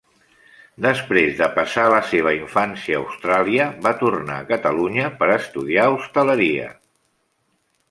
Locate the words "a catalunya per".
4.45-5.31